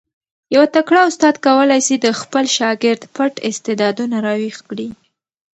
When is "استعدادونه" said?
3.49-4.17